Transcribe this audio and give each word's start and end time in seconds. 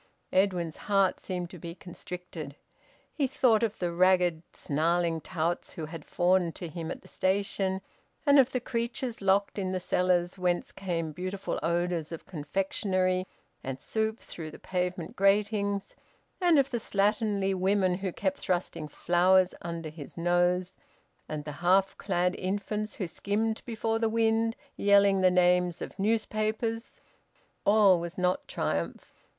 Edwin's 0.33 0.77
heart 0.77 1.19
seemed 1.19 1.51
to 1.51 1.59
be 1.59 1.75
constricted. 1.75 2.55
He 3.13 3.27
thought 3.27 3.61
of 3.61 3.77
the 3.77 3.91
ragged 3.91 4.41
snarling 4.51 5.21
touts 5.21 5.73
who 5.73 5.85
had 5.85 6.05
fawned 6.05 6.55
to 6.55 6.67
him 6.69 6.89
at 6.89 7.03
the 7.03 7.07
station, 7.07 7.81
and 8.25 8.39
of 8.39 8.51
the 8.51 8.59
creatures 8.59 9.21
locked 9.21 9.59
in 9.59 9.71
the 9.73 9.79
cellars 9.79 10.39
whence 10.39 10.71
came 10.71 11.11
beautiful 11.11 11.59
odours 11.61 12.11
of 12.11 12.25
confectionery 12.25 13.27
and 13.63 13.79
soup 13.79 14.17
through 14.19 14.49
the 14.49 14.57
pavement 14.57 15.15
gratings, 15.15 15.95
and 16.41 16.57
of 16.57 16.71
the 16.71 16.79
slatternly 16.79 17.53
women 17.53 17.93
who 17.93 18.11
kept 18.11 18.37
thrusting 18.39 18.87
flowers 18.87 19.53
under 19.61 19.89
his 19.89 20.17
nose, 20.17 20.73
and 21.29 21.45
the 21.45 21.51
half 21.61 21.95
clad 21.99 22.33
infants 22.39 22.95
who 22.95 23.05
skimmed 23.05 23.61
before 23.67 23.99
the 23.99 24.09
wind 24.09 24.55
yelling 24.75 25.21
the 25.21 25.29
names 25.29 25.79
of 25.79 25.99
newspapers. 25.99 26.99
All 27.67 27.99
was 27.99 28.17
not 28.17 28.47
triumph! 28.47 29.13